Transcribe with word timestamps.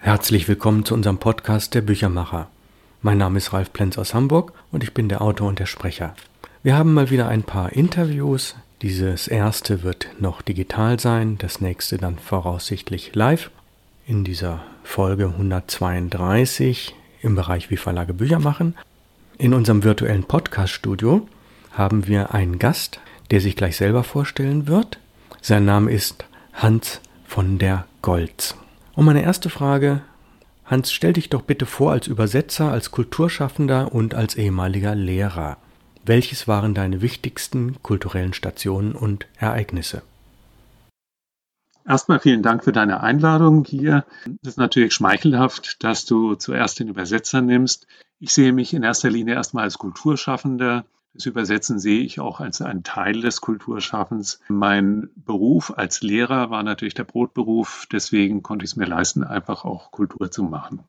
Herzlich 0.00 0.46
willkommen 0.46 0.84
zu 0.84 0.94
unserem 0.94 1.18
Podcast 1.18 1.74
Der 1.74 1.80
Büchermacher. 1.80 2.48
Mein 3.02 3.18
Name 3.18 3.36
ist 3.36 3.52
Ralf 3.52 3.72
Plenz 3.72 3.98
aus 3.98 4.14
Hamburg 4.14 4.52
und 4.70 4.84
ich 4.84 4.94
bin 4.94 5.08
der 5.08 5.20
Autor 5.20 5.48
und 5.48 5.58
der 5.58 5.66
Sprecher. 5.66 6.14
Wir 6.62 6.76
haben 6.76 6.94
mal 6.94 7.10
wieder 7.10 7.26
ein 7.26 7.42
paar 7.42 7.72
Interviews. 7.72 8.54
Dieses 8.80 9.26
erste 9.26 9.82
wird 9.82 10.06
noch 10.20 10.40
digital 10.40 11.00
sein, 11.00 11.36
das 11.38 11.60
nächste 11.60 11.98
dann 11.98 12.16
voraussichtlich 12.16 13.16
live. 13.16 13.50
In 14.06 14.22
dieser 14.22 14.62
Folge 14.84 15.26
132 15.26 16.94
im 17.20 17.34
Bereich 17.34 17.68
Wie 17.68 17.76
Verlage 17.76 18.14
Bücher 18.14 18.38
machen. 18.38 18.76
In 19.36 19.52
unserem 19.52 19.82
virtuellen 19.82 20.24
Podcast-Studio 20.24 21.26
haben 21.72 22.06
wir 22.06 22.32
einen 22.32 22.60
Gast, 22.60 23.00
der 23.32 23.40
sich 23.40 23.56
gleich 23.56 23.76
selber 23.76 24.04
vorstellen 24.04 24.68
wird. 24.68 25.00
Sein 25.42 25.64
Name 25.64 25.90
ist 25.90 26.24
Hans 26.54 27.00
von 27.26 27.58
der 27.58 27.86
Goltz. 28.00 28.54
Und 28.98 29.04
meine 29.04 29.22
erste 29.22 29.48
Frage, 29.48 30.00
Hans, 30.64 30.90
stell 30.90 31.12
dich 31.12 31.30
doch 31.30 31.42
bitte 31.42 31.66
vor 31.66 31.92
als 31.92 32.08
Übersetzer, 32.08 32.72
als 32.72 32.90
Kulturschaffender 32.90 33.94
und 33.94 34.16
als 34.16 34.34
ehemaliger 34.34 34.96
Lehrer. 34.96 35.58
Welches 36.04 36.48
waren 36.48 36.74
deine 36.74 37.00
wichtigsten 37.00 37.80
kulturellen 37.84 38.32
Stationen 38.32 38.96
und 38.96 39.28
Ereignisse? 39.36 40.02
Erstmal 41.86 42.18
vielen 42.18 42.42
Dank 42.42 42.64
für 42.64 42.72
deine 42.72 43.00
Einladung 43.00 43.64
hier. 43.64 44.04
Es 44.42 44.48
ist 44.48 44.58
natürlich 44.58 44.94
schmeichelhaft, 44.94 45.84
dass 45.84 46.04
du 46.04 46.34
zuerst 46.34 46.80
den 46.80 46.88
Übersetzer 46.88 47.40
nimmst. 47.40 47.86
Ich 48.18 48.32
sehe 48.32 48.52
mich 48.52 48.74
in 48.74 48.82
erster 48.82 49.10
Linie 49.10 49.34
erstmal 49.34 49.62
als 49.62 49.78
Kulturschaffender. 49.78 50.84
Das 51.18 51.26
Übersetzen 51.26 51.80
sehe 51.80 52.02
ich 52.02 52.20
auch 52.20 52.38
als 52.38 52.62
einen 52.62 52.84
Teil 52.84 53.22
des 53.22 53.40
Kulturschaffens. 53.40 54.40
Mein 54.46 55.10
Beruf 55.16 55.76
als 55.76 56.00
Lehrer 56.00 56.50
war 56.50 56.62
natürlich 56.62 56.94
der 56.94 57.02
Brotberuf, 57.02 57.88
deswegen 57.90 58.44
konnte 58.44 58.64
ich 58.64 58.70
es 58.70 58.76
mir 58.76 58.84
leisten, 58.86 59.24
einfach 59.24 59.64
auch 59.64 59.90
Kultur 59.90 60.30
zu 60.30 60.44
machen. 60.44 60.84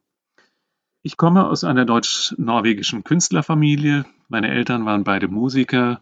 Ich 1.02 1.18
komme 1.18 1.48
aus 1.48 1.64
einer 1.64 1.84
deutsch-norwegischen 1.84 3.04
Künstlerfamilie. 3.04 4.06
Meine 4.28 4.50
Eltern 4.50 4.86
waren 4.86 5.04
beide 5.04 5.30
Musiker. 5.30 6.00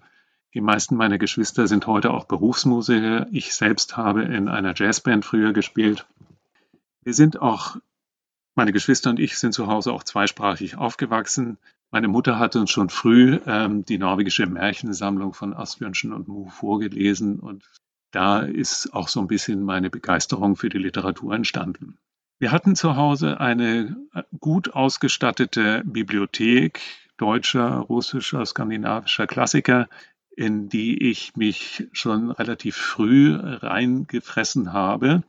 Die 0.54 0.60
meisten 0.60 0.98
meiner 0.98 1.20
Geschwister 1.20 1.68
sind 1.68 1.88
heute 1.88 2.12
auch 2.12 2.26
Berufsmusiker. 2.26 3.28
Ich 3.32 3.56
selbst 3.56 3.96
habe 3.96 4.24
in 4.24 4.50
einer 4.50 4.74
Jazzband 4.76 5.24
früher 5.24 5.54
gespielt. 5.54 6.06
Wir 7.02 7.14
sind 7.14 7.42
auch, 7.42 7.78
meine 8.56 8.74
Geschwister 8.74 9.10
und 9.10 9.22
ich 9.22 9.40
sind 9.40 9.54
zu 9.54 9.68
Hause 9.68 9.94
auch 9.94 10.04
zweisprachig 10.04 10.76
aufgewachsen. 10.76 11.58
Meine 11.92 12.08
Mutter 12.10 12.38
hatte 12.38 12.60
uns 12.60 12.72
schon 12.72 12.90
früh 12.90 13.40
ähm, 13.46 13.86
die 13.86 13.98
norwegische 13.98 14.46
Märchensammlung 14.46 15.34
von 15.34 15.54
Asbjörnsen 15.54 16.12
und 16.12 16.28
Mu 16.28 16.50
vorgelesen 16.50 17.40
und 17.40 17.64
da 18.12 18.40
ist 18.40 18.94
auch 18.94 19.08
so 19.08 19.20
ein 19.20 19.28
bisschen 19.28 19.64
meine 19.64 19.90
Begeisterung 19.90 20.56
für 20.56 20.70
die 20.70 20.78
Literatur 20.78 21.34
entstanden. 21.34 21.98
Wir 22.40 22.52
hatten 22.52 22.76
zu 22.76 22.96
Hause 22.96 23.40
eine 23.40 23.98
äh, 24.14 24.24
gut 24.40 24.74
ausgestattete 24.74 25.82
Bibliothek 25.86 26.82
deutscher, 27.18 27.78
russischer, 27.78 28.46
skandinavischer 28.46 29.26
Klassiker, 29.26 29.88
in 30.36 30.70
die 30.70 31.10
ich 31.10 31.36
mich 31.36 31.88
schon 31.94 32.30
relativ 32.30 32.76
früh 32.76 33.36
reingefressen 33.36 34.72
habe. 34.72 35.24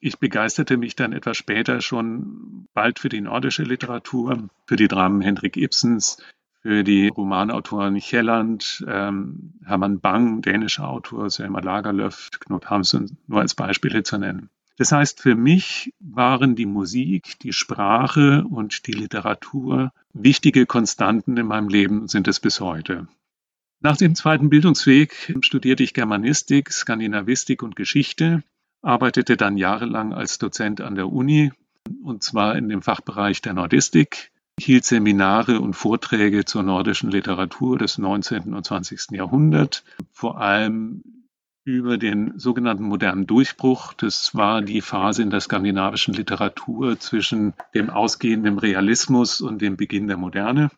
Ich 0.00 0.18
begeisterte 0.18 0.76
mich 0.76 0.94
dann 0.94 1.12
etwas 1.12 1.36
später 1.36 1.80
schon 1.80 2.68
bald 2.72 3.00
für 3.00 3.08
die 3.08 3.20
nordische 3.20 3.64
Literatur, 3.64 4.48
für 4.66 4.76
die 4.76 4.86
Dramen 4.86 5.20
Hendrik 5.20 5.56
Ibsens, 5.56 6.18
für 6.62 6.84
die 6.84 7.08
Romanautoren 7.08 7.96
Kjelland, 7.98 8.84
ähm, 8.86 9.54
Hermann 9.64 10.00
Bang, 10.00 10.42
dänischer 10.42 10.88
Autor, 10.88 11.30
Selma 11.30 11.60
Lagerlöf, 11.60 12.30
Knut 12.40 12.70
Hamsun, 12.70 13.16
nur 13.26 13.40
als 13.40 13.54
Beispiele 13.54 14.02
zu 14.04 14.18
nennen. 14.18 14.50
Das 14.76 14.92
heißt, 14.92 15.20
für 15.20 15.34
mich 15.34 15.92
waren 15.98 16.54
die 16.54 16.66
Musik, 16.66 17.36
die 17.40 17.52
Sprache 17.52 18.44
und 18.48 18.86
die 18.86 18.92
Literatur 18.92 19.92
wichtige 20.12 20.66
Konstanten 20.66 21.36
in 21.36 21.46
meinem 21.46 21.68
Leben, 21.68 22.06
sind 22.06 22.28
es 22.28 22.38
bis 22.38 22.60
heute. 22.60 23.08
Nach 23.80 23.96
dem 23.96 24.14
zweiten 24.14 24.50
Bildungsweg 24.50 25.36
studierte 25.40 25.82
ich 25.82 25.94
Germanistik, 25.94 26.72
Skandinavistik 26.72 27.64
und 27.64 27.74
Geschichte 27.74 28.44
arbeitete 28.82 29.36
dann 29.36 29.56
jahrelang 29.56 30.12
als 30.12 30.38
Dozent 30.38 30.80
an 30.80 30.94
der 30.94 31.12
Uni 31.12 31.52
und 32.02 32.22
zwar 32.22 32.56
in 32.56 32.68
dem 32.68 32.82
Fachbereich 32.82 33.42
der 33.42 33.54
Nordistik, 33.54 34.30
hielt 34.60 34.84
Seminare 34.84 35.60
und 35.60 35.74
Vorträge 35.74 36.44
zur 36.44 36.62
nordischen 36.62 37.10
Literatur 37.10 37.78
des 37.78 37.98
19. 37.98 38.54
und 38.54 38.64
20. 38.64 39.12
Jahrhunderts, 39.12 39.84
vor 40.12 40.40
allem 40.40 41.02
über 41.64 41.98
den 41.98 42.38
sogenannten 42.38 42.84
modernen 42.84 43.26
Durchbruch. 43.26 43.92
Das 43.92 44.34
war 44.34 44.62
die 44.62 44.80
Phase 44.80 45.22
in 45.22 45.30
der 45.30 45.40
skandinavischen 45.40 46.14
Literatur 46.14 46.98
zwischen 46.98 47.52
dem 47.74 47.90
ausgehenden 47.90 48.58
Realismus 48.58 49.40
und 49.40 49.60
dem 49.60 49.76
Beginn 49.76 50.08
der 50.08 50.16
Moderne 50.16 50.70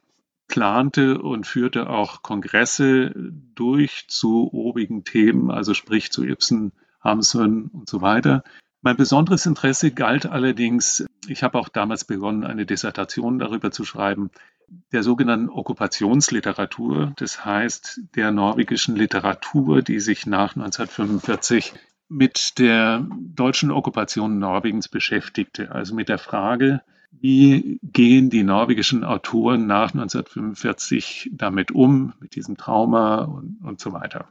plante 0.48 1.18
und 1.18 1.46
führte 1.46 1.88
auch 1.88 2.22
Kongresse 2.22 3.12
durch 3.54 4.06
zu 4.08 4.52
obigen 4.52 5.04
Themen, 5.04 5.52
also 5.52 5.74
sprich 5.74 6.10
zu 6.10 6.24
Ibsen, 6.24 6.72
Hamsun 7.00 7.70
und 7.72 7.88
so 7.88 8.00
weiter. 8.00 8.44
Mein 8.82 8.96
besonderes 8.96 9.44
Interesse 9.44 9.90
galt 9.90 10.26
allerdings, 10.26 11.04
ich 11.28 11.42
habe 11.42 11.58
auch 11.58 11.68
damals 11.68 12.04
begonnen, 12.04 12.44
eine 12.44 12.64
Dissertation 12.64 13.38
darüber 13.38 13.70
zu 13.70 13.84
schreiben, 13.84 14.30
der 14.92 15.02
sogenannten 15.02 15.50
Okkupationsliteratur, 15.50 17.12
das 17.16 17.44
heißt 17.44 18.00
der 18.14 18.30
norwegischen 18.30 18.96
Literatur, 18.96 19.82
die 19.82 20.00
sich 20.00 20.26
nach 20.26 20.56
1945 20.56 21.74
mit 22.08 22.58
der 22.58 23.06
deutschen 23.18 23.70
Okkupation 23.70 24.38
Norwegens 24.38 24.88
beschäftigte, 24.88 25.72
also 25.72 25.94
mit 25.94 26.08
der 26.08 26.18
Frage, 26.18 26.82
wie 27.12 27.78
gehen 27.82 28.30
die 28.30 28.44
norwegischen 28.44 29.04
Autoren 29.04 29.66
nach 29.66 29.92
1945 29.92 31.30
damit 31.32 31.70
um, 31.70 32.14
mit 32.20 32.34
diesem 32.34 32.56
Trauma 32.56 33.24
und, 33.24 33.58
und 33.62 33.80
so 33.80 33.92
weiter. 33.92 34.28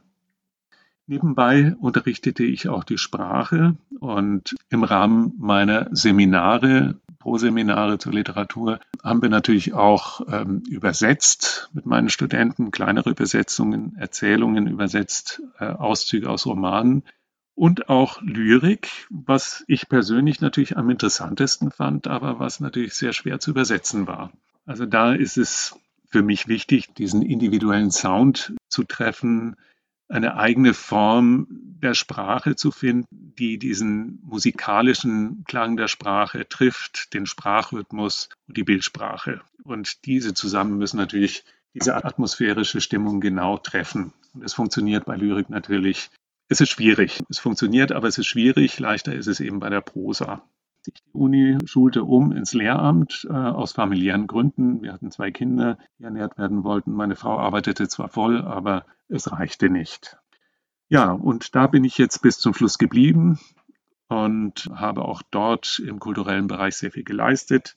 Nebenbei 1.10 1.74
unterrichtete 1.80 2.44
ich 2.44 2.68
auch 2.68 2.84
die 2.84 2.96
Sprache 2.96 3.76
und 3.98 4.54
im 4.68 4.84
Rahmen 4.84 5.34
meiner 5.38 5.88
Seminare, 5.90 7.00
Pro-Seminare 7.18 7.98
zur 7.98 8.12
Literatur, 8.12 8.78
haben 9.02 9.20
wir 9.20 9.28
natürlich 9.28 9.74
auch 9.74 10.20
ähm, 10.30 10.62
übersetzt 10.70 11.68
mit 11.72 11.84
meinen 11.84 12.10
Studenten, 12.10 12.70
kleinere 12.70 13.10
Übersetzungen, 13.10 13.96
Erzählungen 13.96 14.68
übersetzt, 14.68 15.42
äh, 15.58 15.64
Auszüge 15.64 16.30
aus 16.30 16.46
Romanen 16.46 17.02
und 17.56 17.88
auch 17.88 18.22
Lyrik, 18.22 19.08
was 19.10 19.64
ich 19.66 19.88
persönlich 19.88 20.40
natürlich 20.40 20.76
am 20.76 20.90
interessantesten 20.90 21.72
fand, 21.72 22.06
aber 22.06 22.38
was 22.38 22.60
natürlich 22.60 22.94
sehr 22.94 23.12
schwer 23.12 23.40
zu 23.40 23.50
übersetzen 23.50 24.06
war. 24.06 24.30
Also 24.64 24.86
da 24.86 25.12
ist 25.12 25.38
es 25.38 25.74
für 26.08 26.22
mich 26.22 26.46
wichtig, 26.46 26.94
diesen 26.94 27.22
individuellen 27.22 27.90
Sound 27.90 28.54
zu 28.68 28.84
treffen, 28.84 29.56
eine 30.10 30.36
eigene 30.36 30.74
Form 30.74 31.46
der 31.50 31.94
Sprache 31.94 32.56
zu 32.56 32.70
finden, 32.70 33.06
die 33.38 33.58
diesen 33.58 34.20
musikalischen 34.22 35.44
Klang 35.46 35.76
der 35.76 35.88
Sprache 35.88 36.48
trifft, 36.48 37.14
den 37.14 37.26
Sprachrhythmus 37.26 38.28
und 38.46 38.56
die 38.56 38.64
Bildsprache. 38.64 39.40
Und 39.62 40.04
diese 40.04 40.34
zusammen 40.34 40.78
müssen 40.78 40.96
natürlich 40.96 41.44
diese 41.72 41.94
atmosphärische 42.04 42.80
Stimmung 42.80 43.20
genau 43.20 43.56
treffen. 43.56 44.12
Und 44.34 44.44
es 44.44 44.52
funktioniert 44.52 45.04
bei 45.04 45.16
Lyrik 45.16 45.48
natürlich. 45.48 46.10
Es 46.48 46.60
ist 46.60 46.70
schwierig. 46.70 47.22
Es 47.28 47.38
funktioniert, 47.38 47.92
aber 47.92 48.08
es 48.08 48.18
ist 48.18 48.26
schwierig. 48.26 48.78
Leichter 48.80 49.14
ist 49.14 49.28
es 49.28 49.38
eben 49.38 49.60
bei 49.60 49.70
der 49.70 49.80
Prosa 49.80 50.42
die 50.86 50.92
Uni 51.12 51.58
schulte 51.64 52.04
um 52.04 52.32
ins 52.32 52.54
Lehramt 52.54 53.26
äh, 53.28 53.32
aus 53.32 53.72
familiären 53.72 54.26
Gründen. 54.26 54.82
Wir 54.82 54.92
hatten 54.92 55.10
zwei 55.10 55.30
Kinder, 55.30 55.78
die 55.98 56.04
ernährt 56.04 56.38
werden 56.38 56.64
wollten. 56.64 56.92
Meine 56.92 57.16
Frau 57.16 57.38
arbeitete 57.38 57.88
zwar 57.88 58.08
voll, 58.08 58.42
aber 58.42 58.86
es 59.08 59.30
reichte 59.30 59.68
nicht. 59.68 60.16
Ja, 60.88 61.12
und 61.12 61.54
da 61.54 61.66
bin 61.66 61.84
ich 61.84 61.98
jetzt 61.98 62.22
bis 62.22 62.38
zum 62.38 62.54
Schluss 62.54 62.78
geblieben 62.78 63.38
und 64.08 64.68
habe 64.74 65.04
auch 65.04 65.22
dort 65.30 65.80
im 65.86 66.00
kulturellen 66.00 66.48
Bereich 66.48 66.76
sehr 66.76 66.90
viel 66.90 67.04
geleistet. 67.04 67.76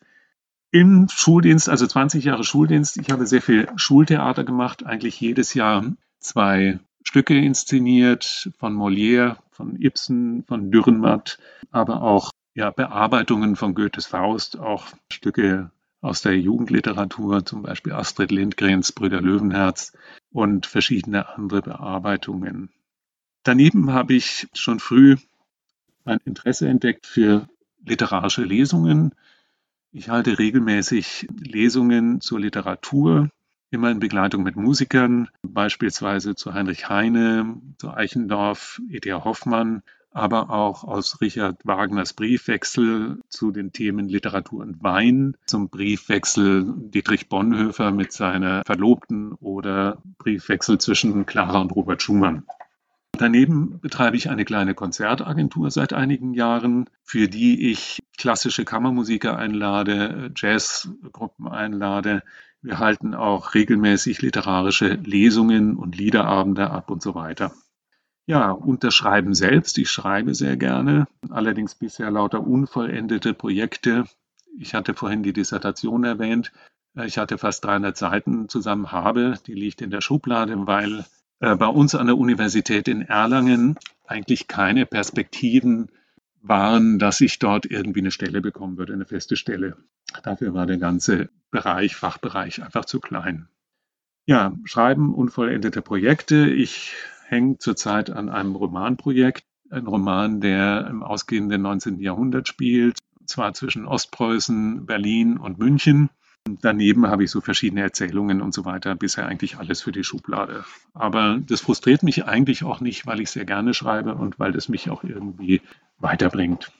Im 0.72 1.08
Schuldienst, 1.08 1.70
also 1.70 1.86
20 1.86 2.26
Jahre 2.26 2.44
Schuldienst, 2.44 2.98
ich 2.98 3.12
habe 3.12 3.28
sehr 3.28 3.42
viel 3.42 3.68
Schultheater 3.76 4.44
gemacht, 4.44 4.84
eigentlich 4.84 5.22
jedes 5.22 5.54
Jahr 5.54 5.86
zwei 6.20 6.80
Stücke 7.04 7.38
inszeniert 7.38 8.50
von 8.58 8.76
Molière, 8.76 9.38
von 9.52 9.80
Ibsen, 9.80 10.44
von 10.46 10.72
Dürrenmatt, 10.72 11.38
aber 11.70 12.02
auch 12.02 12.32
ja, 12.54 12.72
Bearbeitungen 12.72 13.56
von 13.56 13.74
Goethes 13.74 14.06
Faust, 14.06 14.60
auch 14.60 14.88
Stücke 15.12 15.72
aus 16.02 16.22
der 16.22 16.38
Jugendliteratur, 16.38 17.46
zum 17.46 17.64
Beispiel 17.64 17.94
Astrid 17.94 18.32
Lindgrens 18.32 18.92
Brüder 18.92 19.22
Löwenherz 19.22 19.94
und 20.32 20.66
verschiedene 20.66 21.30
andere 21.30 21.62
Bearbeitungen. 21.62 22.70
Daneben 23.44 23.94
habe 23.94 24.14
ich 24.14 24.48
schon 24.54 24.80
früh 24.80 25.18
mein 26.06 26.20
Interesse 26.26 26.68
entdeckt 26.68 27.08
für 27.08 27.48
literarische 27.86 28.44
Lesungen. 28.44 29.16
Ich 29.92 30.10
halte 30.10 30.38
regelmäßig 30.40 31.28
Lesungen 31.40 32.20
zur 32.22 32.40
Literatur, 32.40 33.30
immer 33.72 33.90
in 33.90 34.00
Begleitung 34.00 34.44
mit 34.44 34.56
Musikern, 34.56 35.30
beispielsweise 35.42 36.36
zu 36.36 36.54
Heinrich 36.54 36.90
Heine, 36.90 37.62
zu 37.78 37.92
Eichendorff, 37.92 38.82
E.T.A. 38.90 39.24
Hoffmann, 39.24 39.82
aber 40.14 40.50
auch 40.50 40.84
aus 40.84 41.20
Richard 41.22 41.66
Wagners 41.66 42.14
Briefwechsel 42.14 43.20
zu 43.30 43.52
den 43.52 43.72
Themen 43.72 44.08
Literatur 44.08 44.62
und 44.62 44.84
Wein, 44.84 45.36
zum 45.46 45.70
Briefwechsel 45.70 46.74
Dietrich 46.78 47.30
Bonhoeffer 47.30 47.92
mit 47.92 48.14
seiner 48.14 48.64
Verlobten 48.66 49.34
oder 49.34 50.02
Briefwechsel 50.20 50.78
zwischen 50.78 51.26
Clara 51.26 51.62
und 51.62 51.76
Robert 51.76 52.02
Schumann. 52.02 52.44
Daneben 53.16 53.80
betreibe 53.80 54.18
ich 54.18 54.30
eine 54.30 54.44
kleine 54.44 54.74
Konzertagentur 54.74 55.70
seit 55.70 55.94
einigen 55.94 56.34
Jahren, 56.34 56.90
für 57.04 57.28
die 57.28 57.72
ich 57.72 58.02
klassische 58.18 58.66
Kammermusiker 58.66 59.38
einlade, 59.38 60.32
Jazzgruppen 60.36 61.48
einlade. 61.48 62.24
Wir 62.62 62.80
halten 62.80 63.14
auch 63.14 63.54
regelmäßig 63.54 64.22
literarische 64.22 64.96
Lesungen 64.96 65.76
und 65.76 65.96
Liederabende 65.96 66.72
ab 66.72 66.90
und 66.90 67.04
so 67.04 67.14
weiter. 67.14 67.54
Ja, 68.26 68.52
und 68.52 68.84
das 68.84 68.96
Schreiben 68.96 69.34
selbst. 69.34 69.78
Ich 69.78 69.90
schreibe 69.90 70.34
sehr 70.34 70.56
gerne, 70.56 71.08
allerdings 71.30 71.76
bisher 71.76 72.10
lauter 72.10 72.46
unvollendete 72.46 73.34
Projekte. 73.34 74.06
Ich 74.58 74.74
hatte 74.74 74.94
vorhin 74.94 75.24
die 75.24 75.34
Dissertation 75.34 76.04
erwähnt. 76.04 76.52
Ich 76.96 77.18
hatte 77.18 77.38
fast 77.38 77.66
300 77.66 77.98
Seiten 77.98 78.50
zusammen 78.50 78.92
habe. 78.92 79.36
Die 79.48 79.56
liegt 79.56 79.82
in 79.82 79.90
der 79.90 80.02
Schublade, 80.02 80.56
weil 80.68 81.06
äh, 81.40 81.56
bei 81.56 81.66
uns 81.66 81.96
an 81.96 82.08
der 82.08 82.18
Universität 82.18 82.88
in 82.88 83.02
Erlangen 83.02 83.78
eigentlich 84.06 84.48
keine 84.48 84.86
Perspektiven 84.86 85.90
waren, 86.42 87.00
dass 87.00 87.20
ich 87.20 87.40
dort 87.40 87.66
irgendwie 87.66 88.02
eine 88.02 88.12
Stelle 88.12 88.42
bekommen 88.42 88.78
würde, 88.78 88.94
eine 88.94 89.06
feste 89.06 89.36
Stelle. 89.36 89.78
Dafür 90.24 90.54
war 90.54 90.66
der 90.66 90.78
ganze 90.78 91.30
Bereich, 91.52 91.96
Fachbereich 91.96 92.62
einfach 92.62 92.86
zu 92.86 93.00
klein. 93.00 93.48
Ja, 94.26 94.54
Schreiben 94.66 95.14
unvollendete 95.14 95.82
Projekte. 95.82 96.50
Ich 96.50 96.94
hängt 97.26 97.62
zurzeit 97.62 98.10
an 98.10 98.30
einem 98.30 98.56
Romanprojekt. 98.56 99.46
Ein 99.70 99.88
Roman, 99.88 100.42
der 100.42 100.88
im 100.88 101.02
ausgehenden 101.02 101.62
19. 101.62 102.00
Jahrhundert 102.00 102.48
spielt, 102.48 103.00
zwar 103.26 103.54
zwischen 103.54 103.86
Ostpreußen, 103.86 104.86
Berlin 104.86 105.38
und 105.38 105.58
München. 105.58 106.10
Daneben 106.62 107.08
habe 107.08 107.24
ich 107.24 107.32
so 107.32 107.40
verschiedene 107.40 107.82
Erzählungen 107.82 108.42
und 108.42 108.54
so 108.54 108.66
weiter. 108.66 108.96
Bisher 108.96 109.26
eigentlich 109.26 109.58
alles 109.58 109.82
für 109.82 109.94
die 109.94 110.04
Schublade. 110.04 110.66
Aber 110.94 111.40
das 111.40 111.62
frustriert 111.62 112.04
mich 112.04 112.26
eigentlich 112.26 112.64
auch 112.64 112.82
nicht, 112.82 113.08
weil 113.08 113.22
ich 113.22 113.32
sehr 113.32 113.46
gerne 113.46 113.74
schreibe 113.74 114.16
und 114.16 114.40
weil 114.40 114.52
das 114.52 114.68
mich 114.68 114.90
auch 114.90 115.04
irgendwie 115.04 115.62
weiterbringt. 116.00 116.72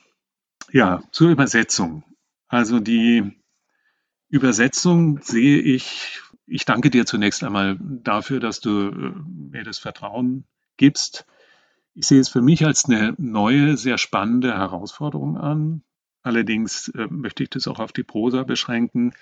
Ja, 0.70 1.02
zur 1.12 1.30
Übersetzung. 1.30 2.04
Also 2.48 2.78
die 2.78 3.32
Übersetzung 4.28 5.20
sehe 5.22 5.60
ich 5.60 6.20
ich 6.46 6.64
danke 6.64 6.90
dir 6.90 7.06
zunächst 7.06 7.42
einmal 7.42 7.78
dafür, 7.80 8.40
dass 8.40 8.60
du 8.60 8.88
äh, 8.88 9.12
mir 9.50 9.64
das 9.64 9.78
Vertrauen 9.78 10.44
gibst. 10.76 11.26
Ich 11.94 12.06
sehe 12.06 12.20
es 12.20 12.28
für 12.28 12.42
mich 12.42 12.64
als 12.66 12.86
eine 12.86 13.14
neue, 13.18 13.76
sehr 13.76 13.98
spannende 13.98 14.54
Herausforderung 14.54 15.38
an. 15.38 15.82
Allerdings 16.22 16.88
äh, 16.88 17.06
möchte 17.08 17.42
ich 17.42 17.50
das 17.50 17.68
auch 17.68 17.78
auf 17.78 17.92
die 17.92 18.02
Prosa 18.02 18.42
beschränken. 18.42 19.12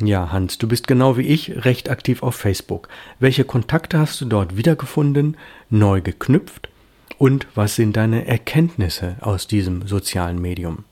Ja, 0.00 0.32
Hans, 0.32 0.58
du 0.58 0.66
bist 0.66 0.88
genau 0.88 1.16
wie 1.16 1.26
ich 1.26 1.64
recht 1.64 1.90
aktiv 1.90 2.22
auf 2.22 2.34
Facebook. 2.34 2.88
Welche 3.20 3.44
Kontakte 3.44 3.98
hast 3.98 4.20
du 4.20 4.24
dort 4.24 4.56
wiedergefunden, 4.56 5.36
neu 5.70 6.00
geknüpft 6.00 6.70
und 7.18 7.46
was 7.54 7.76
sind 7.76 7.96
deine 7.96 8.26
Erkenntnisse 8.26 9.16
aus 9.20 9.46
diesem 9.46 9.86
sozialen 9.86 10.40
Medium? 10.40 10.84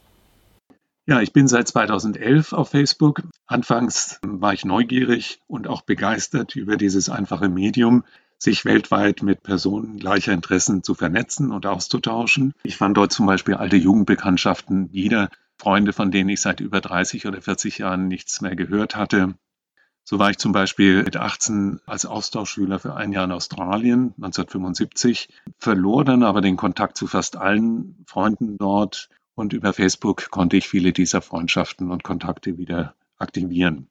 Ja, 1.11 1.21
ich 1.21 1.33
bin 1.33 1.49
seit 1.49 1.67
2011 1.67 2.53
auf 2.53 2.69
Facebook. 2.69 3.25
Anfangs 3.45 4.21
war 4.23 4.53
ich 4.53 4.65
neugierig 4.65 5.41
und 5.49 5.67
auch 5.67 5.83
begeistert 5.83 6.55
über 6.55 6.77
dieses 6.77 7.09
einfache 7.09 7.49
Medium, 7.49 8.05
sich 8.39 8.65
weltweit 8.65 9.21
mit 9.25 9.43
Personen 9.43 9.99
gleicher 9.99 10.33
Interessen 10.33 10.85
zu 10.85 10.95
vernetzen 10.95 11.51
und 11.51 11.67
auszutauschen. 11.67 12.55
Ich 12.63 12.77
fand 12.77 12.97
dort 12.97 13.11
zum 13.11 13.27
Beispiel 13.27 13.55
alte 13.55 13.75
Jugendbekanntschaften 13.75 14.93
wieder, 14.93 15.31
Freunde, 15.59 15.93
von 15.93 16.13
denen 16.13 16.29
ich 16.29 16.43
seit 16.43 16.61
über 16.61 16.81
30 16.81 17.27
oder 17.27 17.43
40 17.43 17.79
Jahren 17.79 18.07
nichts 18.07 18.41
mehr 18.41 18.55
gehört 18.55 18.95
hatte. 18.95 19.35
So 20.05 20.21
war 20.21 20.31
ich 20.31 20.39
zum 20.39 20.53
Beispiel 20.53 21.03
mit 21.03 21.17
18 21.17 21.81
als 21.87 22.07
Austauschschüler 22.07 22.79
für 22.79 22.95
ein 22.95 23.11
Jahr 23.11 23.25
in 23.25 23.33
Australien 23.33 24.15
1975, 24.19 25.29
verlor 25.59 26.05
dann 26.05 26.23
aber 26.23 26.41
den 26.41 26.57
Kontakt 26.57 26.97
zu 26.97 27.09
fast 27.09 27.37
allen 27.37 27.97
Freunden 28.07 28.59
dort 28.59 29.09
und 29.41 29.55
über 29.55 29.73
Facebook 29.73 30.31
konnte 30.31 30.59
ich 30.59 30.69
viele 30.69 30.93
dieser 30.93 31.23
Freundschaften 31.23 31.91
und 31.91 32.05
Kontakte 32.05 32.59
wieder 32.59 32.95
aktivieren. 33.19 33.89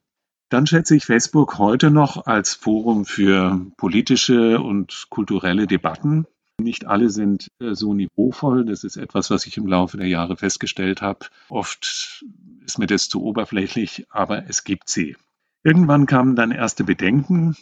Dann 0.49 0.65
schätze 0.65 0.95
ich 0.95 1.05
Facebook 1.05 1.57
heute 1.57 1.91
noch 1.91 2.25
als 2.25 2.53
Forum 2.53 3.05
für 3.05 3.59
politische 3.75 4.61
und 4.61 5.07
kulturelle 5.09 5.67
Debatten. 5.67 6.25
Nicht 6.59 6.85
alle 6.85 7.09
sind 7.09 7.49
äh, 7.59 7.73
so 7.73 7.93
niveauvoll. 7.93 8.65
Das 8.65 8.83
ist 8.83 8.97
etwas, 8.97 9.29
was 9.29 9.45
ich 9.45 9.57
im 9.57 9.67
Laufe 9.67 9.97
der 9.97 10.07
Jahre 10.07 10.37
festgestellt 10.37 11.01
habe. 11.01 11.27
Oft 11.49 12.23
ist 12.65 12.79
mir 12.79 12.87
das 12.87 13.09
zu 13.09 13.23
oberflächlich, 13.23 14.05
aber 14.09 14.47
es 14.47 14.63
gibt 14.63 14.89
sie. 14.89 15.15
Irgendwann 15.63 16.05
kamen 16.05 16.35
dann 16.35 16.51
erste 16.51 16.83
Bedenken 16.83 17.55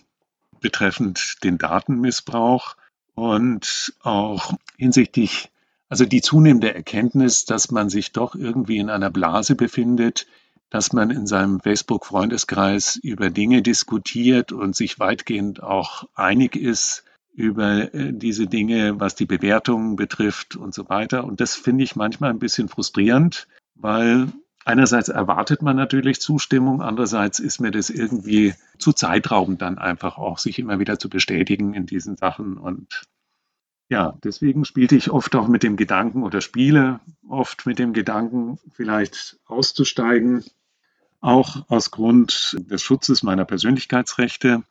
betreffend 0.60 1.44
den 1.44 1.58
Datenmissbrauch 1.58 2.76
und 3.16 3.94
auch 4.02 4.54
hinsichtlich 4.78 5.52
also 5.90 6.06
die 6.06 6.22
zunehmende 6.22 6.74
Erkenntnis, 6.74 7.46
dass 7.46 7.72
man 7.72 7.90
sich 7.90 8.12
doch 8.12 8.36
irgendwie 8.36 8.78
in 8.78 8.90
einer 8.90 9.10
Blase 9.10 9.56
befindet, 9.56 10.28
dass 10.70 10.92
man 10.92 11.12
in 11.12 11.28
seinem 11.28 11.60
Facebook-Freundeskreis 11.62 12.98
über 12.98 13.30
Dinge 13.30 13.62
diskutiert 13.62 14.52
und 14.52 14.76
sich 14.76 15.00
weitgehend 15.00 15.64
auch 15.64 16.04
einig 16.14 16.56
ist 16.56 17.06
über 17.34 17.94
äh, 17.94 18.12
diese 18.14 18.48
Dinge, 18.48 19.00
was 19.00 19.16
die 19.16 19.26
Bewertungen 19.26 19.96
betrifft 19.96 20.56
und 20.56 20.74
so 20.74 20.90
weiter. 20.90 21.24
Und 21.24 21.40
das 21.40 21.56
finde 21.56 21.84
ich 21.84 21.96
manchmal 21.96 22.32
ein 22.32 22.40
bisschen 22.40 22.68
frustrierend, 22.68 23.48
weil 23.76 24.28
einerseits 24.66 25.08
erwartet 25.08 25.62
man 25.62 25.78
natürlich 25.78 26.20
Zustimmung, 26.20 26.82
andererseits 26.82 27.40
ist 27.40 27.62
mir 27.62 27.72
das 27.72 27.90
irgendwie 27.90 28.56
zu 28.80 28.92
zeitraubend 28.92 29.62
dann 29.62 29.78
einfach 29.78 30.18
auch, 30.18 30.40
sich 30.40 30.60
immer 30.60 30.80
wieder 30.80 31.00
zu 31.00 31.10
bestätigen 31.10 31.74
in 31.74 31.86
diesen 31.86 32.18
Sachen. 32.18 32.58
Und 32.58 33.04
ja, 33.90 34.18
deswegen 34.24 34.66
spielte 34.66 34.96
ich 34.96 35.12
oft 35.12 35.36
auch 35.36 35.48
mit 35.48 35.64
dem 35.64 35.78
Gedanken 35.78 36.24
oder 36.24 36.42
spiele 36.42 37.00
oft 37.28 37.66
mit 37.66 37.80
dem 37.80 37.94
Gedanken, 37.94 38.60
vielleicht 38.74 39.38
auszusteigen, 39.46 40.44
auch 41.22 41.70
aus 41.70 41.92
Grund 41.92 42.58
des 42.60 42.84
Schutzes 42.84 43.24
meiner 43.24 43.46
Persönlichkeitsrechte. 43.46 44.64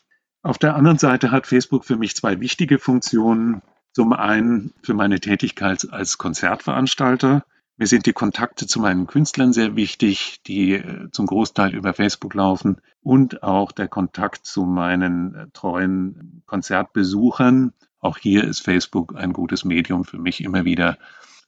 Auf 0.42 0.58
der 0.58 0.76
anderen 0.76 0.98
Seite 0.98 1.30
hat 1.30 1.46
Facebook 1.46 1.84
für 1.84 1.96
mich 1.96 2.14
zwei 2.14 2.40
wichtige 2.40 2.78
Funktionen. 2.78 3.62
Zum 3.92 4.12
einen 4.12 4.74
für 4.82 4.92
meine 4.92 5.20
Tätigkeit 5.20 5.90
als 5.90 6.18
Konzertveranstalter. 6.18 7.44
Mir 7.78 7.86
sind 7.86 8.06
die 8.06 8.12
Kontakte 8.12 8.66
zu 8.66 8.80
meinen 8.80 9.06
Künstlern 9.06 9.52
sehr 9.52 9.76
wichtig, 9.76 10.42
die 10.46 10.74
äh, 10.74 11.10
zum 11.10 11.26
Großteil 11.26 11.74
über 11.74 11.92
Facebook 11.92 12.34
laufen 12.34 12.80
und 13.02 13.42
auch 13.42 13.72
der 13.72 13.88
Kontakt 13.88 14.46
zu 14.46 14.64
meinen 14.64 15.34
äh, 15.34 15.46
treuen 15.52 16.42
Konzertbesuchern, 16.46 17.72
auch 18.06 18.18
hier 18.18 18.44
ist 18.44 18.60
Facebook 18.60 19.14
ein 19.16 19.32
gutes 19.32 19.64
Medium 19.64 20.04
für 20.04 20.18
mich, 20.18 20.42
immer 20.42 20.64
wieder 20.64 20.96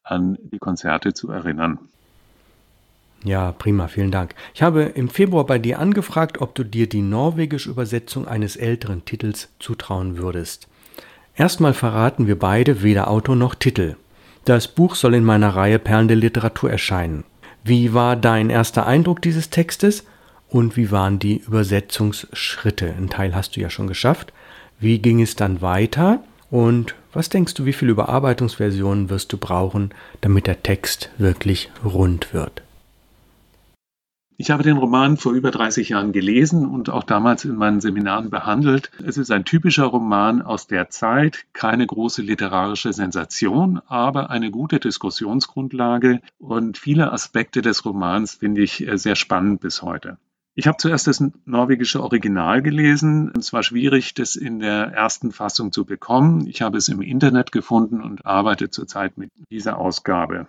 an 0.05 0.37
die 0.41 0.59
Konzerte 0.59 1.15
zu 1.15 1.31
erinnern. 1.31 1.79
Ja, 3.25 3.53
prima, 3.53 3.89
vielen 3.89 4.11
Dank. 4.11 4.35
Ich 4.55 4.63
habe 4.63 4.83
im 4.83 5.09
Februar 5.09 5.45
bei 5.45 5.59
dir 5.59 5.81
angefragt, 5.81 6.41
ob 6.41 6.55
du 6.55 6.65
dir 6.65 6.89
die 6.89 7.03
norwegische 7.03 7.71
Übersetzung 7.71 8.29
eines 8.29 8.57
älteren 8.57 9.05
Titels 9.05 9.49
zutrauen 9.59 10.19
würdest. 10.19 10.69
Erstmal 11.35 11.75
verraten 11.75 12.27
wir 12.27 12.39
beide 12.39 12.83
weder 12.83 13.09
Autor 13.09 13.37
noch 13.37 13.55
Titel. 13.55 13.97
Das 14.45 14.69
Buch 14.69 14.95
soll 14.95 15.15
in 15.15 15.25
meiner 15.25 15.51
Reihe 15.51 15.79
Perlen 15.79 16.09
der 16.09 16.17
Literatur 16.17 16.71
erscheinen. 16.71 17.25
Wie 17.65 17.93
war 17.93 18.17
dein 18.17 18.51
erster 18.51 18.87
Eindruck 18.87 19.21
dieses 19.21 19.51
Textes 19.51 20.07
und 20.49 20.77
wie 20.77 20.91
waren 20.91 21.19
die 21.19 21.39
Übersetzungsschritte? 21.39 22.95
Ein 22.97 23.11
Teil 23.11 23.35
hast 23.35 23.57
du 23.57 23.61
ja 23.61 23.69
schon 23.69 23.89
geschafft. 23.89 24.33
Wie 24.81 25.01
ging 25.01 25.21
es 25.21 25.37
dann 25.37 25.61
weiter? 25.61 26.23
Und 26.51 26.95
was 27.13 27.29
denkst 27.29 27.55
du, 27.55 27.65
wie 27.67 27.73
viele 27.73 27.93
Überarbeitungsversionen 27.93 29.11
wirst 29.11 29.33
du 29.33 29.39
brauchen, 29.39 29.91
damit 30.21 30.47
der 30.47 30.63
Text 30.63 31.11
wirklich 31.19 31.71
rund 31.85 32.33
wird? 32.33 32.63
Ich 34.41 34.53
habe 34.53 34.63
den 34.63 34.77
Roman 34.77 35.17
vor 35.17 35.33
über 35.33 35.51
30 35.51 35.89
Jahren 35.89 36.13
gelesen 36.13 36.65
und 36.65 36.91
auch 36.91 37.03
damals 37.03 37.45
in 37.45 37.57
meinen 37.57 37.81
Seminaren 37.81 38.31
behandelt. 38.31 38.93
Es 39.05 39.19
ist 39.19 39.33
ein 39.33 39.45
typischer 39.45 39.87
Roman 39.87 40.43
aus 40.43 40.69
der 40.69 40.91
Zeit, 40.91 41.45
keine 41.53 41.85
große 41.85 42.23
literarische 42.23 42.93
Sensation, 42.93 43.81
aber 43.89 44.31
eine 44.31 44.53
gute 44.53 44.79
Diskussionsgrundlage 44.79 46.21
und 46.39 46.79
viele 46.79 47.13
Aspekte 47.13 47.63
des 47.63 47.85
Romans 47.85 48.35
finde 48.35 48.63
ich 48.63 48.87
sehr 48.93 49.17
spannend 49.17 49.61
bis 49.61 49.83
heute. 49.83 50.19
Ich 50.59 50.67
habe 50.67 50.77
zuerst 50.77 51.07
das 51.07 51.23
norwegische 51.45 52.03
Original 52.03 52.63
gelesen. 52.63 53.33
Es 53.39 53.53
war 53.53 53.63
schwierig, 53.63 54.15
das 54.15 54.35
in 54.35 54.59
der 54.59 54.93
ersten 54.93 55.31
Fassung 55.31 55.71
zu 55.71 55.85
bekommen. 55.85 56.49
Ich 56.49 56.63
habe 56.63 56.79
es 56.79 56.89
im 56.89 57.01
Internet 57.01 57.53
gefunden 57.53 58.03
und 58.03 58.27
arbeite 58.27 58.69
zurzeit 58.69 59.19
mit 59.19 59.31
dieser 59.53 59.79
Ausgabe. 59.79 60.49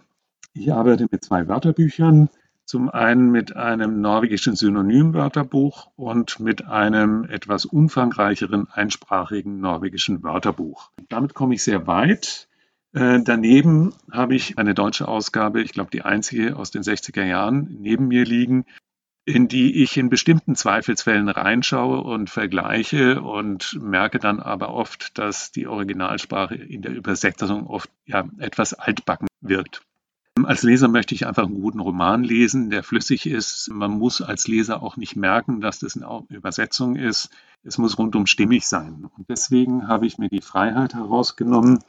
Ich 0.55 0.73
arbeite 0.73 1.05
mit 1.11 1.23
zwei 1.23 1.47
Wörterbüchern. 1.47 2.29
Zum 2.65 2.89
einen 2.89 3.29
mit 3.29 3.55
einem 3.55 4.01
norwegischen 4.01 4.55
Synonymwörterbuch 4.55 5.91
und 5.95 6.39
mit 6.39 6.65
einem 6.65 7.25
etwas 7.25 7.65
umfangreicheren 7.65 8.67
einsprachigen 8.67 9.59
norwegischen 9.59 10.23
Wörterbuch. 10.23 10.89
Damit 11.09 11.35
komme 11.35 11.53
ich 11.53 11.61
sehr 11.61 11.85
weit. 11.85 12.49
Äh, 12.93 13.19
daneben 13.23 13.93
habe 14.11 14.33
ich 14.33 14.57
eine 14.57 14.73
deutsche 14.73 15.07
Ausgabe, 15.07 15.61
ich 15.61 15.73
glaube 15.73 15.91
die 15.91 16.01
einzige 16.01 16.55
aus 16.55 16.71
den 16.71 16.81
60er 16.81 17.23
Jahren, 17.23 17.77
neben 17.79 18.07
mir 18.07 18.25
liegen, 18.25 18.65
in 19.29 19.47
die 19.47 19.83
ich 19.83 19.95
in 19.95 20.09
bestimmten 20.09 20.55
Zweifelsfällen 20.55 21.29
reinschaue 21.29 22.01
und 22.01 22.31
vergleiche 22.31 23.21
und 23.21 23.79
merke 23.79 24.17
dann 24.17 24.39
aber 24.39 24.73
oft, 24.73 25.17
dass 25.19 25.51
die 25.51 25.67
Originalsprache 25.67 26.55
in 26.55 26.81
der 26.81 26.93
Übersetzung 26.93 27.67
oft 27.67 27.91
ja, 28.05 28.27
etwas 28.39 28.73
altbacken 28.73 29.27
wirkt. 29.41 29.83
Als 30.43 30.63
Leser 30.63 30.87
möchte 30.87 31.13
ich 31.13 31.27
einfach 31.27 31.45
einen 31.45 31.61
guten 31.61 31.79
Roman 31.79 32.23
lesen, 32.23 32.69
der 32.71 32.81
flüssig 32.81 33.27
ist. 33.27 33.69
Man 33.71 33.91
muss 33.91 34.21
als 34.21 34.47
Leser 34.47 34.81
auch 34.81 34.97
nicht 34.97 35.15
merken, 35.15 35.61
dass 35.61 35.79
das 35.79 35.95
eine 35.95 36.25
Übersetzung 36.29 36.95
ist. 36.95 37.29
Es 37.63 37.77
muss 37.77 37.99
rundum 37.99 38.25
stimmig 38.25 38.65
sein. 38.65 39.09
Und 39.15 39.29
deswegen 39.29 39.87
habe 39.87 40.07
ich 40.07 40.17
mir 40.17 40.29
die 40.29 40.41
Freiheit 40.41 40.95
herausgenommen, 40.95 41.83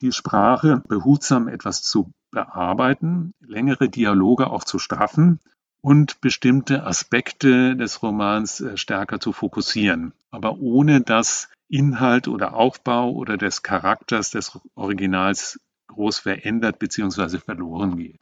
die 0.00 0.12
Sprache 0.12 0.82
behutsam 0.88 1.46
etwas 1.46 1.82
zu 1.82 2.10
bearbeiten, 2.30 3.32
längere 3.40 3.88
Dialoge 3.88 4.48
auch 4.48 4.64
zu 4.64 4.78
straffen 4.78 5.38
und 5.80 6.20
bestimmte 6.20 6.84
Aspekte 6.84 7.76
des 7.76 8.02
Romans 8.02 8.60
äh, 8.60 8.76
stärker 8.76 9.20
zu 9.20 9.32
fokussieren, 9.32 10.12
aber 10.30 10.58
ohne 10.58 11.00
dass 11.00 11.48
Inhalt 11.68 12.28
oder 12.28 12.54
Aufbau 12.54 13.10
oder 13.12 13.36
des 13.36 13.62
Charakters 13.62 14.30
des 14.30 14.58
Originals 14.74 15.60
groß 15.86 16.18
verändert 16.18 16.78
bzw. 16.78 17.38
verloren 17.38 17.96
geht. 17.96 18.20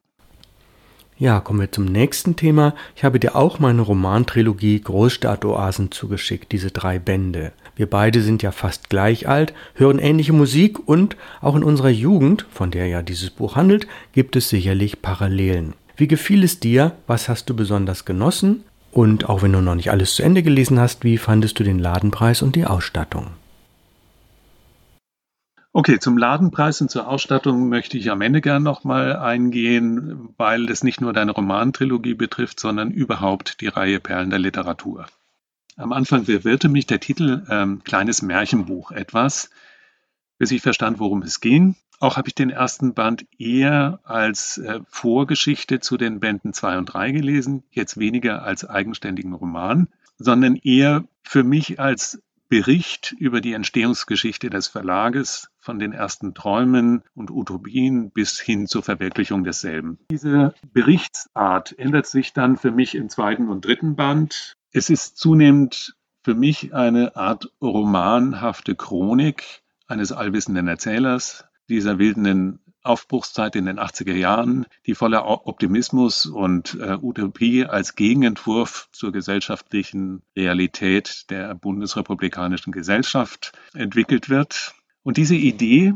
Ja, 1.20 1.40
kommen 1.40 1.58
wir 1.58 1.72
zum 1.72 1.86
nächsten 1.86 2.36
Thema. 2.36 2.76
Ich 2.94 3.02
habe 3.02 3.18
dir 3.18 3.34
auch 3.34 3.58
meine 3.58 3.82
Romantrilogie 3.82 4.80
Großstadtoasen 4.80 5.90
zugeschickt, 5.90 6.52
diese 6.52 6.70
drei 6.70 7.00
Bände. 7.00 7.52
Wir 7.74 7.90
beide 7.90 8.22
sind 8.22 8.44
ja 8.44 8.52
fast 8.52 8.88
gleich 8.88 9.28
alt, 9.28 9.52
hören 9.74 9.98
ähnliche 9.98 10.32
Musik 10.32 10.78
und 10.86 11.16
auch 11.40 11.56
in 11.56 11.64
unserer 11.64 11.88
Jugend, 11.88 12.46
von 12.50 12.70
der 12.70 12.86
ja 12.86 13.02
dieses 13.02 13.30
Buch 13.30 13.56
handelt, 13.56 13.88
gibt 14.12 14.36
es 14.36 14.48
sicherlich 14.48 15.02
Parallelen. 15.02 15.74
Wie 15.98 16.06
gefiel 16.06 16.44
es 16.44 16.60
dir? 16.60 16.96
Was 17.08 17.28
hast 17.28 17.50
du 17.50 17.56
besonders 17.56 18.04
genossen? 18.04 18.62
Und 18.92 19.28
auch 19.28 19.42
wenn 19.42 19.52
du 19.52 19.60
noch 19.60 19.74
nicht 19.74 19.90
alles 19.90 20.14
zu 20.14 20.22
Ende 20.22 20.44
gelesen 20.44 20.78
hast, 20.78 21.02
wie 21.02 21.18
fandest 21.18 21.58
du 21.58 21.64
den 21.64 21.80
Ladenpreis 21.80 22.40
und 22.40 22.54
die 22.54 22.66
Ausstattung? 22.66 23.32
Okay, 25.72 25.98
zum 25.98 26.16
Ladenpreis 26.16 26.80
und 26.80 26.88
zur 26.88 27.08
Ausstattung 27.08 27.68
möchte 27.68 27.98
ich 27.98 28.12
am 28.12 28.20
Ende 28.20 28.40
gern 28.40 28.62
nochmal 28.62 29.16
eingehen, 29.16 30.28
weil 30.36 30.66
das 30.66 30.84
nicht 30.84 31.00
nur 31.00 31.12
deine 31.12 31.32
Romantrilogie 31.32 32.14
betrifft, 32.14 32.60
sondern 32.60 32.92
überhaupt 32.92 33.60
die 33.60 33.66
Reihe 33.66 33.98
Perlen 33.98 34.30
der 34.30 34.38
Literatur. 34.38 35.06
Am 35.76 35.92
Anfang 35.92 36.24
verwirrte 36.24 36.68
mich 36.68 36.86
der 36.86 37.00
Titel 37.00 37.44
ähm, 37.50 37.82
Kleines 37.82 38.22
Märchenbuch 38.22 38.92
etwas, 38.92 39.50
bis 40.38 40.52
ich 40.52 40.62
verstand, 40.62 41.00
worum 41.00 41.22
es 41.22 41.40
ging. 41.40 41.74
Auch 42.00 42.16
habe 42.16 42.28
ich 42.28 42.34
den 42.34 42.50
ersten 42.50 42.94
Band 42.94 43.26
eher 43.38 44.00
als 44.04 44.58
äh, 44.58 44.80
Vorgeschichte 44.88 45.80
zu 45.80 45.96
den 45.96 46.20
Bänden 46.20 46.52
2 46.52 46.78
und 46.78 46.86
3 46.86 47.10
gelesen, 47.10 47.64
jetzt 47.70 47.98
weniger 47.98 48.42
als 48.42 48.64
eigenständigen 48.64 49.32
Roman, 49.32 49.88
sondern 50.16 50.56
eher 50.56 51.04
für 51.22 51.42
mich 51.42 51.80
als 51.80 52.22
Bericht 52.48 53.14
über 53.18 53.40
die 53.40 53.52
Entstehungsgeschichte 53.52 54.48
des 54.48 54.68
Verlages 54.68 55.50
von 55.58 55.78
den 55.78 55.92
ersten 55.92 56.34
Träumen 56.34 57.02
und 57.14 57.30
Utopien 57.30 58.10
bis 58.10 58.40
hin 58.40 58.66
zur 58.66 58.82
Verwirklichung 58.82 59.44
desselben. 59.44 59.98
Diese 60.10 60.54
Berichtsart 60.72 61.78
ändert 61.78 62.06
sich 62.06 62.32
dann 62.32 62.56
für 62.56 62.70
mich 62.70 62.94
im 62.94 63.10
zweiten 63.10 63.48
und 63.48 63.66
dritten 63.66 63.96
Band. 63.96 64.54
Es 64.72 64.88
ist 64.88 65.18
zunehmend 65.18 65.94
für 66.22 66.34
mich 66.34 66.74
eine 66.74 67.16
Art 67.16 67.52
romanhafte 67.60 68.76
Chronik 68.76 69.62
eines 69.86 70.12
allwissenden 70.12 70.68
Erzählers 70.68 71.47
dieser 71.68 71.98
wildenden 71.98 72.60
Aufbruchszeit 72.82 73.56
in 73.56 73.66
den 73.66 73.78
80er 73.78 74.14
Jahren, 74.14 74.66
die 74.86 74.94
voller 74.94 75.26
Optimismus 75.46 76.26
und 76.26 76.78
äh, 76.80 76.96
Utopie 77.00 77.66
als 77.66 77.96
Gegenentwurf 77.96 78.88
zur 78.92 79.12
gesellschaftlichen 79.12 80.22
Realität 80.36 81.30
der 81.30 81.54
bundesrepublikanischen 81.54 82.72
Gesellschaft 82.72 83.52
entwickelt 83.74 84.30
wird. 84.30 84.74
Und 85.02 85.16
diese 85.16 85.34
Idee, 85.34 85.94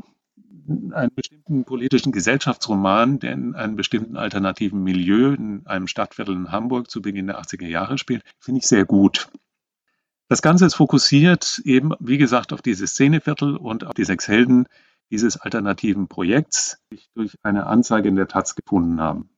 einen 0.93 1.15
bestimmten 1.15 1.65
politischen 1.65 2.13
Gesellschaftsroman, 2.13 3.19
der 3.19 3.33
in 3.33 3.55
einem 3.55 3.77
bestimmten 3.77 4.17
alternativen 4.17 4.83
Milieu 4.83 5.33
in 5.33 5.67
einem 5.67 5.89
Stadtviertel 5.89 6.35
in 6.35 6.53
Hamburg 6.53 6.91
zu 6.91 7.03
Beginn 7.03 7.27
der 7.27 7.41
80er 7.41 7.67
Jahre 7.67 7.99
spielt, 7.99 8.23
finde 8.39 8.59
ich 8.61 8.67
sehr 8.67 8.85
gut. 8.85 9.29
Das 10.29 10.41
Ganze 10.41 10.67
ist 10.67 10.75
fokussiert 10.75 11.61
eben, 11.65 11.93
wie 12.01 12.17
gesagt, 12.17 12.53
auf 12.53 12.63
dieses 12.63 12.93
Szeneviertel 12.93 13.57
und 13.57 13.85
auf 13.85 13.95
die 13.95 14.05
sechs 14.05 14.29
Helden, 14.29 14.67
dieses 15.13 15.37
alternativen 15.37 16.09
Projekts 16.09 16.83
sich 16.91 17.11
durch 17.15 17.37
eine 17.43 17.67
Anzeige 17.67 18.09
in 18.09 18.17
der 18.17 18.29
Taz 18.29 18.57
gefunden 18.57 18.99
haben. 19.01 19.29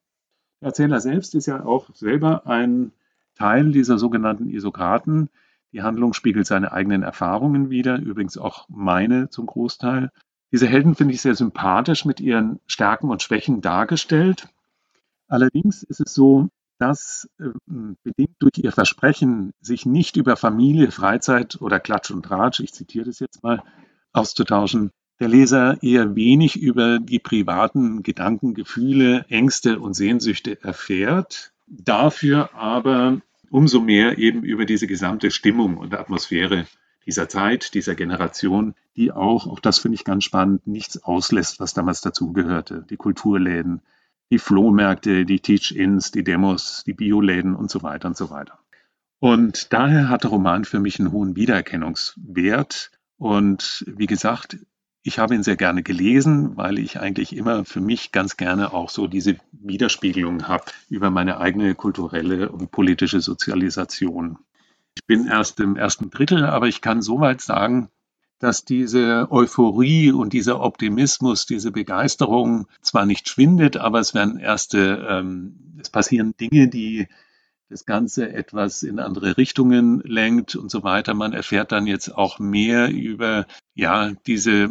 Der 0.60 0.68
Erzähler 0.68 1.00
selbst 1.00 1.34
ist 1.34 1.46
ja 1.46 1.64
auch 1.64 1.92
selber 1.94 2.46
ein 2.46 2.92
Teil 3.34 3.72
dieser 3.72 3.98
sogenannten 3.98 4.48
Isokraten. 4.48 5.28
Die 5.72 5.82
Handlung 5.82 6.14
spiegelt 6.14 6.46
seine 6.46 6.72
eigenen 6.72 7.02
Erfahrungen 7.02 7.70
wider, 7.70 7.98
übrigens 7.98 8.38
auch 8.38 8.68
meine 8.68 9.28
zum 9.30 9.46
Großteil. 9.46 10.12
Diese 10.52 10.68
Helden 10.68 10.94
finde 10.94 11.12
ich 11.12 11.20
sehr 11.20 11.34
sympathisch 11.34 12.04
mit 12.04 12.20
ihren 12.20 12.60
Stärken 12.68 13.10
und 13.10 13.22
Schwächen 13.22 13.60
dargestellt. 13.60 14.48
Allerdings 15.26 15.82
ist 15.82 16.00
es 16.00 16.14
so, 16.14 16.50
dass 16.78 17.28
äh, 17.40 17.48
bedingt 18.04 18.36
durch 18.38 18.58
ihr 18.58 18.70
Versprechen, 18.70 19.52
sich 19.60 19.86
nicht 19.86 20.16
über 20.16 20.36
Familie, 20.36 20.92
Freizeit 20.92 21.60
oder 21.60 21.80
Klatsch 21.80 22.12
und 22.12 22.24
Tratsch, 22.24 22.60
ich 22.60 22.72
zitiere 22.72 23.06
das 23.06 23.18
jetzt 23.18 23.42
mal, 23.42 23.64
auszutauschen, 24.12 24.92
der 25.20 25.28
Leser 25.28 25.82
eher 25.82 26.16
wenig 26.16 26.60
über 26.60 26.98
die 26.98 27.18
privaten 27.18 28.02
Gedanken, 28.02 28.54
Gefühle, 28.54 29.24
Ängste 29.28 29.78
und 29.78 29.94
Sehnsüchte 29.94 30.62
erfährt, 30.62 31.52
dafür 31.66 32.54
aber 32.54 33.20
umso 33.50 33.80
mehr 33.80 34.18
eben 34.18 34.42
über 34.42 34.64
diese 34.64 34.86
gesamte 34.86 35.30
Stimmung 35.30 35.76
und 35.76 35.94
Atmosphäre 35.94 36.66
dieser 37.06 37.28
Zeit, 37.28 37.74
dieser 37.74 37.94
Generation, 37.94 38.74
die 38.96 39.12
auch, 39.12 39.46
auch 39.46 39.60
das 39.60 39.78
finde 39.78 39.96
ich 39.96 40.04
ganz 40.04 40.24
spannend, 40.24 40.66
nichts 40.66 41.02
auslässt, 41.04 41.60
was 41.60 41.74
damals 41.74 42.00
dazugehörte. 42.00 42.84
Die 42.88 42.96
Kulturläden, 42.96 43.82
die 44.30 44.38
Flohmärkte, 44.38 45.24
die 45.24 45.40
Teach-Ins, 45.40 46.10
die 46.10 46.24
Demos, 46.24 46.82
die 46.86 46.94
Bioläden 46.94 47.54
und 47.54 47.70
so 47.70 47.82
weiter 47.82 48.08
und 48.08 48.16
so 48.16 48.30
weiter. 48.30 48.58
Und 49.18 49.72
daher 49.72 50.08
hat 50.08 50.24
der 50.24 50.30
Roman 50.30 50.64
für 50.64 50.80
mich 50.80 50.98
einen 50.98 51.12
hohen 51.12 51.36
Wiedererkennungswert. 51.36 52.90
Und 53.16 53.84
wie 53.86 54.06
gesagt, 54.06 54.58
ich 55.06 55.18
habe 55.18 55.34
ihn 55.34 55.42
sehr 55.42 55.56
gerne 55.56 55.82
gelesen, 55.82 56.56
weil 56.56 56.78
ich 56.78 56.98
eigentlich 56.98 57.36
immer 57.36 57.66
für 57.66 57.82
mich 57.82 58.10
ganz 58.10 58.38
gerne 58.38 58.72
auch 58.72 58.88
so 58.88 59.06
diese 59.06 59.36
Widerspiegelung 59.52 60.48
habe 60.48 60.64
über 60.88 61.10
meine 61.10 61.38
eigene 61.38 61.74
kulturelle 61.74 62.50
und 62.50 62.70
politische 62.70 63.20
Sozialisation. 63.20 64.38
Ich 64.96 65.04
bin 65.04 65.26
erst 65.26 65.60
im 65.60 65.76
ersten 65.76 66.08
Drittel, 66.08 66.46
aber 66.46 66.68
ich 66.68 66.80
kann 66.80 67.02
soweit 67.02 67.42
sagen, 67.42 67.90
dass 68.38 68.64
diese 68.64 69.28
Euphorie 69.30 70.10
und 70.10 70.32
dieser 70.32 70.60
Optimismus, 70.60 71.44
diese 71.44 71.70
Begeisterung 71.70 72.66
zwar 72.80 73.04
nicht 73.04 73.28
schwindet, 73.28 73.76
aber 73.76 74.00
es 74.00 74.14
werden 74.14 74.38
erste, 74.38 75.06
ähm, 75.08 75.76
es 75.80 75.90
passieren 75.90 76.34
Dinge, 76.40 76.68
die 76.68 77.08
das 77.68 77.86
Ganze 77.86 78.32
etwas 78.32 78.82
in 78.82 78.98
andere 78.98 79.36
Richtungen 79.36 80.00
lenkt 80.04 80.56
und 80.56 80.70
so 80.70 80.82
weiter. 80.82 81.14
Man 81.14 81.32
erfährt 81.32 81.72
dann 81.72 81.86
jetzt 81.86 82.14
auch 82.14 82.38
mehr 82.38 82.90
über 82.90 83.46
ja 83.74 84.12
diese 84.26 84.70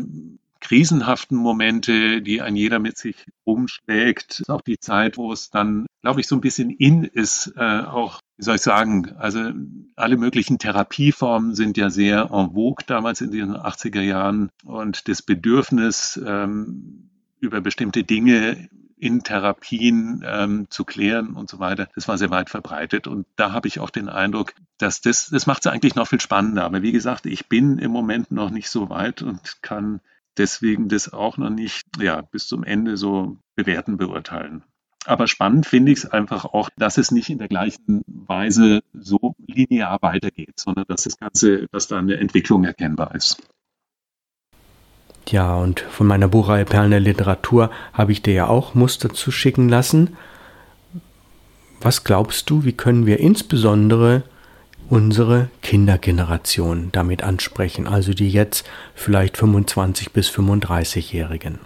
krisenhaften 0.64 1.38
Momente, 1.38 2.22
die 2.22 2.42
ein 2.42 2.56
jeder 2.56 2.80
mit 2.80 2.98
sich 2.98 3.26
umschlägt. 3.44 4.40
Ist 4.40 4.50
auch 4.50 4.62
die 4.62 4.80
Zeit, 4.80 5.18
wo 5.18 5.32
es 5.32 5.50
dann, 5.50 5.86
glaube 6.02 6.22
ich, 6.22 6.28
so 6.28 6.36
ein 6.36 6.42
bisschen 6.42 6.70
in 6.70 7.04
ist, 7.04 7.54
äh, 7.58 7.82
auch, 7.82 8.22
wie 8.38 8.46
soll 8.46 8.56
ich 8.56 8.62
sagen, 8.62 9.14
also 9.18 9.52
alle 9.98 10.16
möglichen 10.18 10.60
Therapieformen 10.60 11.54
sind 11.54 11.76
ja 11.76 11.90
sehr 11.90 12.30
en 12.32 12.54
vogue 12.54 12.86
damals 12.88 13.20
in 13.20 13.32
den 13.32 13.52
80er 13.52 14.02
Jahren 14.02 14.50
und 14.64 15.10
das 15.10 15.22
Bedürfnis, 15.22 16.20
ähm, 16.26 17.10
über 17.42 17.60
bestimmte 17.60 18.06
Dinge 18.06 18.70
in 19.04 19.22
Therapien 19.22 20.24
ähm, 20.26 20.68
zu 20.70 20.86
klären 20.86 21.34
und 21.34 21.50
so 21.50 21.60
weiter. 21.60 21.90
Das 21.94 22.08
war 22.08 22.18
sehr 22.18 22.30
weit 22.30 22.50
verbreitet 22.50 23.06
und 23.06 23.28
da 23.36 23.52
habe 23.52 23.68
ich 23.68 23.82
auch 23.82 23.90
den 23.90 24.08
Eindruck, 24.08 24.54
dass 24.78 25.02
das, 25.02 25.30
das 25.30 25.46
macht 25.46 25.66
es 25.66 25.72
eigentlich 25.72 25.96
noch 25.96 26.08
viel 26.08 26.22
spannender. 26.22 26.64
Aber 26.64 26.82
wie 26.82 26.94
gesagt, 26.94 27.26
ich 27.26 27.50
bin 27.50 27.80
im 27.80 27.92
Moment 27.92 28.32
noch 28.32 28.50
nicht 28.50 28.70
so 28.70 28.90
weit 28.90 29.22
und 29.22 29.62
kann 29.62 30.00
deswegen 30.38 30.88
das 30.88 31.12
auch 31.12 31.38
noch 31.38 31.50
nicht 31.50 31.86
ja, 32.00 32.22
bis 32.22 32.48
zum 32.48 32.64
Ende 32.64 32.96
so 32.96 33.38
bewerten, 33.56 33.98
beurteilen. 33.98 34.64
Aber 35.06 35.28
spannend 35.28 35.66
finde 35.66 35.92
ich 35.92 36.00
es 36.00 36.06
einfach 36.06 36.46
auch, 36.46 36.70
dass 36.78 36.98
es 36.98 37.12
nicht 37.12 37.30
in 37.30 37.40
der 37.40 37.50
gleichen 37.50 38.04
Weise 38.08 38.84
so 38.94 39.36
linear 39.46 40.02
weitergeht, 40.02 40.58
sondern 40.58 40.86
dass 40.88 41.04
das 41.04 41.18
Ganze, 41.20 41.68
dass 41.74 41.90
da 41.90 41.98
eine 41.98 42.16
Entwicklung 42.16 42.64
erkennbar 42.64 43.14
ist. 43.16 43.38
Ja, 45.30 45.56
und 45.56 45.80
von 45.80 46.08
meiner 46.08 46.27
Buchreihe 46.27 46.65
Perlen 46.65 46.92
der 46.92 47.00
Literatur 47.00 47.72
habe 47.94 48.12
ich 48.12 48.22
dir 48.22 48.34
ja 48.34 48.48
auch 48.48 48.75
Muster 48.75 49.13
zuschicken 49.13 49.70
lassen. 49.70 50.18
Was 51.82 52.03
glaubst 52.03 52.50
du, 52.50 52.63
wie 52.63 52.74
können 52.74 53.06
wir 53.06 53.20
insbesondere 53.20 54.24
unsere 54.89 55.50
Kindergeneration 55.62 56.89
damit 56.92 57.24
ansprechen, 57.24 57.88
also 57.88 58.13
die 58.13 58.30
jetzt 58.30 58.70
vielleicht 58.96 59.38
25 59.38 60.12
bis 60.12 60.30
35-Jährigen? 60.30 61.60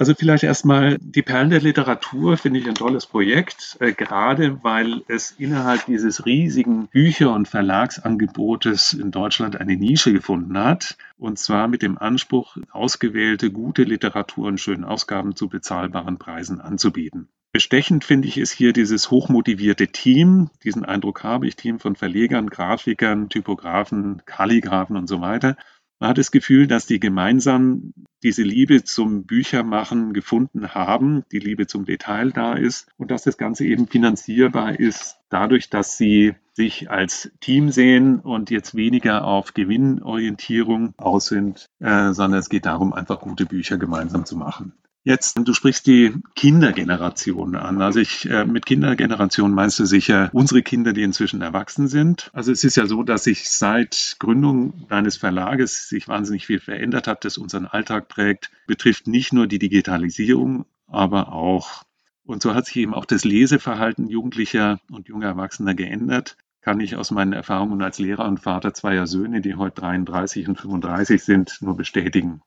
Also 0.00 0.14
vielleicht 0.14 0.44
erstmal 0.44 0.96
die 0.98 1.20
Perlen 1.20 1.50
der 1.50 1.60
Literatur 1.60 2.38
finde 2.38 2.58
ich 2.58 2.66
ein 2.66 2.74
tolles 2.74 3.04
Projekt, 3.04 3.76
äh, 3.80 3.92
gerade 3.92 4.64
weil 4.64 5.02
es 5.08 5.32
innerhalb 5.32 5.84
dieses 5.84 6.24
riesigen 6.24 6.88
Bücher- 6.88 7.34
und 7.34 7.48
Verlagsangebotes 7.48 8.94
in 8.94 9.10
Deutschland 9.10 9.60
eine 9.60 9.76
Nische 9.76 10.14
gefunden 10.14 10.56
hat. 10.56 10.96
Und 11.18 11.38
zwar 11.38 11.68
mit 11.68 11.82
dem 11.82 11.98
Anspruch, 11.98 12.56
ausgewählte 12.70 13.50
gute 13.50 13.82
Literatur 13.82 14.48
in 14.48 14.56
schönen 14.56 14.84
Ausgaben 14.84 15.36
zu 15.36 15.50
bezahlbaren 15.50 16.16
Preisen 16.16 16.62
anzubieten. 16.62 17.28
Bestechend 17.52 18.02
finde 18.02 18.28
ich 18.28 18.38
es 18.38 18.50
hier 18.50 18.72
dieses 18.72 19.10
hochmotivierte 19.10 19.88
Team. 19.88 20.48
Diesen 20.64 20.86
Eindruck 20.86 21.24
habe 21.24 21.46
ich, 21.46 21.56
Team 21.56 21.78
von 21.78 21.94
Verlegern, 21.94 22.48
Grafikern, 22.48 23.28
Typografen, 23.28 24.22
Kalligraphen 24.24 24.96
und 24.96 25.08
so 25.08 25.20
weiter. 25.20 25.56
Man 26.00 26.10
hat 26.10 26.18
das 26.18 26.30
Gefühl, 26.30 26.66
dass 26.66 26.86
die 26.86 26.98
gemeinsam 26.98 27.92
diese 28.22 28.42
Liebe 28.42 28.84
zum 28.84 29.24
Büchermachen 29.24 30.14
gefunden 30.14 30.74
haben, 30.74 31.24
die 31.30 31.38
Liebe 31.38 31.66
zum 31.66 31.84
Detail 31.84 32.32
da 32.32 32.54
ist 32.54 32.88
und 32.96 33.10
dass 33.10 33.22
das 33.22 33.36
Ganze 33.36 33.66
eben 33.66 33.86
finanzierbar 33.86 34.80
ist, 34.80 35.18
dadurch, 35.28 35.68
dass 35.68 35.98
sie 35.98 36.34
sich 36.54 36.90
als 36.90 37.30
Team 37.40 37.70
sehen 37.70 38.18
und 38.18 38.50
jetzt 38.50 38.74
weniger 38.74 39.24
auf 39.24 39.52
Gewinnorientierung 39.52 40.94
aus 40.96 41.26
sind, 41.26 41.66
äh, 41.80 42.12
sondern 42.12 42.40
es 42.40 42.48
geht 42.48 42.64
darum, 42.64 42.94
einfach 42.94 43.20
gute 43.20 43.44
Bücher 43.44 43.76
gemeinsam 43.76 44.24
zu 44.24 44.36
machen. 44.36 44.72
Jetzt, 45.02 45.38
du 45.42 45.54
sprichst 45.54 45.86
die 45.86 46.12
Kindergeneration 46.34 47.56
an. 47.56 47.80
Also 47.80 48.00
ich, 48.00 48.28
äh, 48.28 48.44
mit 48.44 48.66
Kindergeneration 48.66 49.54
meinst 49.54 49.78
du 49.78 49.86
sicher 49.86 50.28
unsere 50.34 50.62
Kinder, 50.62 50.92
die 50.92 51.02
inzwischen 51.02 51.40
erwachsen 51.40 51.88
sind. 51.88 52.30
Also 52.34 52.52
es 52.52 52.64
ist 52.64 52.76
ja 52.76 52.84
so, 52.84 53.02
dass 53.02 53.24
sich 53.24 53.48
seit 53.48 54.16
Gründung 54.18 54.86
deines 54.88 55.16
Verlages 55.16 55.88
sich 55.88 56.06
wahnsinnig 56.06 56.44
viel 56.44 56.60
verändert 56.60 57.06
hat, 57.06 57.24
das 57.24 57.38
unseren 57.38 57.64
Alltag 57.64 58.08
prägt, 58.08 58.50
betrifft 58.66 59.06
nicht 59.06 59.32
nur 59.32 59.46
die 59.46 59.58
Digitalisierung, 59.58 60.66
aber 60.86 61.32
auch, 61.32 61.82
und 62.24 62.42
so 62.42 62.54
hat 62.54 62.66
sich 62.66 62.76
eben 62.76 62.92
auch 62.92 63.06
das 63.06 63.24
Leseverhalten 63.24 64.06
Jugendlicher 64.06 64.80
und 64.90 65.08
junger 65.08 65.28
Erwachsener 65.28 65.74
geändert 65.74 66.36
kann 66.62 66.78
ich 66.80 66.96
aus 66.96 67.10
meinen 67.10 67.32
Erfahrungen 67.32 67.80
als 67.80 67.98
Lehrer 67.98 68.26
und 68.26 68.40
Vater 68.40 68.74
zweier 68.74 69.06
Söhne, 69.06 69.40
die 69.40 69.54
heute 69.54 69.80
33 69.80 70.46
und 70.46 70.60
35 70.60 71.22
sind, 71.22 71.56
nur 71.62 71.74
bestätigen. 71.74 72.42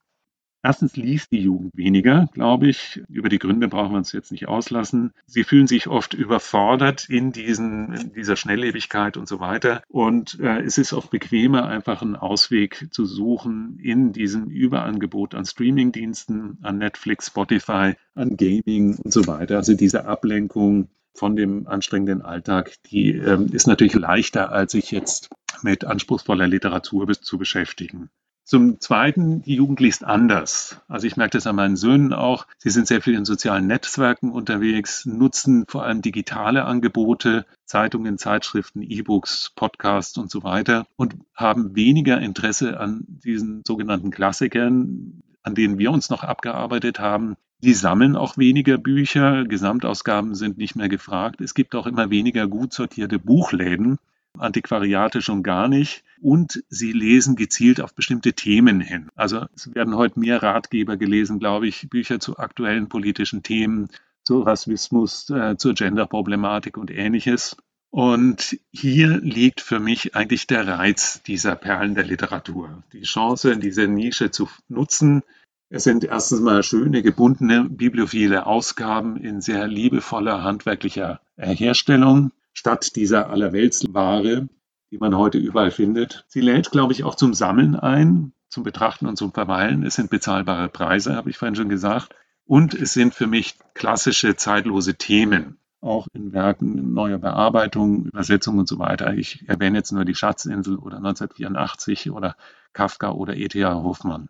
Erstens 0.66 0.96
liest 0.96 1.34
die 1.34 1.42
Jugend 1.42 1.76
weniger, 1.76 2.30
glaube 2.32 2.70
ich. 2.70 3.02
Über 3.10 3.28
die 3.28 3.38
Gründe 3.38 3.68
brauchen 3.68 3.92
wir 3.92 3.98
uns 3.98 4.14
jetzt 4.14 4.32
nicht 4.32 4.48
auslassen. 4.48 5.12
Sie 5.26 5.44
fühlen 5.44 5.68
sich 5.68 5.88
oft 5.88 6.14
überfordert 6.14 7.10
in, 7.10 7.34
diesen, 7.34 7.94
in 7.94 8.14
dieser 8.14 8.38
Schnelllebigkeit 8.38 9.18
und 9.18 9.28
so 9.28 9.42
weiter. 9.42 9.84
Und 9.90 10.40
äh, 10.40 10.62
es 10.62 10.78
ist 10.78 10.94
oft 10.94 11.12
bequemer, 11.12 11.66
einfach 11.66 12.02
einen 12.02 12.16
Ausweg 12.16 12.88
zu 12.92 13.06
suchen 13.06 13.78
in 13.84 14.14
diesem 14.14 14.46
Überangebot 14.46 15.36
an 15.36 15.46
Streamingdiensten, 15.46 16.60
an 16.62 16.78
Netflix, 16.78 17.28
Spotify, 17.28 17.96
an 18.16 18.38
Gaming 18.38 18.96
und 18.96 19.12
so 19.12 19.28
weiter. 19.28 19.58
Also 19.58 19.74
diese 19.74 20.06
Ablenkung 20.06 20.88
von 21.14 21.36
dem 21.36 21.68
anstrengenden 21.68 22.22
Alltag, 22.22 22.76
die 22.90 23.10
ähm, 23.10 23.48
ist 23.52 23.68
natürlich 23.68 23.96
leichter, 23.96 24.54
als 24.54 24.72
sich 24.72 24.92
jetzt 24.92 25.30
mit 25.62 25.84
anspruchsvoller 25.84 26.48
Literatur 26.48 27.12
zu 27.12 27.38
beschäftigen. 27.38 28.10
Zum 28.46 28.82
Zweiten, 28.82 29.42
die 29.42 29.56
Jugend 29.56 29.80
liest 29.80 30.04
anders. 30.04 30.78
Also 30.90 31.08
ich 31.08 31.16
merke 31.16 31.38
das 31.38 31.48
an 31.48 31.56
meinen 31.56 31.78
Söhnen 31.78 32.12
auch. 32.12 32.46
Sie 32.58 32.70
sind 32.70 32.88
sehr 32.88 33.02
viel 33.02 33.16
in 33.16 33.24
sozialen 33.24 33.68
Netzwerken 33.68 34.32
unterwegs, 34.32 35.06
nutzen 35.06 35.64
vor 35.68 35.86
allem 35.86 36.02
digitale 36.02 36.66
Angebote, 36.66 37.46
Zeitungen, 37.66 38.18
Zeitschriften, 38.18 38.82
E-Books, 38.82 39.54
Podcasts 39.56 40.18
und 40.18 40.30
so 40.30 40.44
weiter 40.44 40.86
und 40.98 41.16
haben 41.34 41.76
weniger 41.76 42.20
Interesse 42.20 42.80
an 42.82 43.06
diesen 43.08 43.64
sogenannten 43.66 44.12
Klassikern, 44.12 45.24
an 45.42 45.56
denen 45.56 45.78
wir 45.78 45.92
uns 45.92 46.10
noch 46.10 46.24
abgearbeitet 46.24 47.00
haben. 47.00 47.38
Die 47.60 47.74
sammeln 47.74 48.18
auch 48.18 48.38
weniger 48.38 48.78
Bücher, 48.78 49.46
Gesamtausgaben 49.46 50.36
sind 50.36 50.58
nicht 50.58 50.76
mehr 50.76 50.90
gefragt. 50.90 51.40
Es 51.40 51.54
gibt 51.54 51.76
auch 51.76 51.88
immer 51.88 52.10
weniger 52.10 52.48
gut 52.48 52.74
sortierte 52.74 53.20
Buchläden. 53.20 54.00
Antiquariate 54.38 55.22
schon 55.22 55.44
gar 55.44 55.70
nicht. 55.70 56.04
Und 56.24 56.64
sie 56.70 56.94
lesen 56.94 57.36
gezielt 57.36 57.82
auf 57.82 57.94
bestimmte 57.94 58.32
Themen 58.32 58.80
hin. 58.80 59.10
Also 59.14 59.46
es 59.58 59.76
werden 59.76 59.98
heute 59.98 60.18
mehr 60.22 60.42
Ratgeber 60.42 60.96
gelesen, 60.96 61.38
glaube 61.38 61.68
ich, 61.68 61.90
Bücher 61.90 62.22
zu 62.22 62.38
aktuellen 62.38 62.88
politischen 62.88 63.44
Themen, 63.44 63.90
zu 64.24 64.40
Rassismus, 64.40 65.30
äh, 65.30 65.58
zur 65.58 65.74
Genderproblematik 65.74 66.78
und 66.78 66.92
ähnliches. 66.92 67.58
Und 67.90 68.58
hier 68.72 69.20
liegt 69.20 69.60
für 69.60 69.82
mich 69.82 70.16
eigentlich 70.16 70.48
der 70.48 70.66
Reiz 70.66 71.22
dieser 71.24 71.56
Perlen 71.56 71.94
der 71.94 72.06
Literatur. 72.06 72.84
Die 72.94 73.02
Chance, 73.02 73.58
diese 73.58 73.90
Nische 73.90 74.32
zu 74.32 74.48
nutzen. 74.70 75.24
Es 75.68 75.84
sind 75.84 76.06
erstens 76.06 76.40
mal 76.40 76.64
schöne, 76.64 77.04
gebundene, 77.04 77.66
bibliophile 77.70 78.46
Ausgaben 78.46 79.18
in 79.18 79.42
sehr 79.42 79.68
liebevoller 79.68 80.42
handwerklicher 80.42 81.20
Herstellung 81.36 82.32
statt 82.54 82.96
dieser 82.96 83.30
Allerweltsware, 83.30 84.48
die 84.94 85.00
man 85.00 85.18
heute 85.18 85.40
überall 85.40 85.72
findet. 85.72 86.24
Sie 86.28 86.40
lädt, 86.40 86.70
glaube 86.70 86.94
ich, 86.94 87.04
auch 87.04 87.16
zum 87.16 87.34
Sammeln 87.34 87.76
ein, 87.76 88.32
zum 88.48 88.62
Betrachten 88.62 89.08
und 89.08 89.18
zum 89.18 89.34
Verweilen. 89.34 89.82
Es 89.82 89.96
sind 89.96 90.12
bezahlbare 90.12 90.70
Preise, 90.70 91.16
habe 91.16 91.32
ich 91.32 91.38
vorhin 91.40 91.56
schon 91.56 91.68
gesagt. 91.68 92.14
Und 92.46 92.76
es 92.76 92.94
sind 92.94 93.16
für 93.16 93.26
mich 93.26 93.58
klassische, 93.74 94.36
zeitlose 94.36 94.94
Themen, 94.94 95.58
auch 95.82 96.06
in 96.14 96.32
Werken 96.32 96.94
neuer 96.94 97.18
Bearbeitung, 97.18 98.06
Übersetzung 98.06 98.60
und 98.60 98.68
so 98.68 98.78
weiter. 98.78 99.16
Ich 99.16 99.50
erwähne 99.50 99.80
jetzt 99.80 99.92
nur 99.92 100.06
die 100.06 100.14
Schatzinsel 100.14 100.76
oder 100.76 100.98
1984 100.98 102.12
oder 102.12 102.36
Kafka 102.74 103.14
oder 103.14 103.36
E.T.A. 103.36 103.74
Hoffmann. 103.74 104.30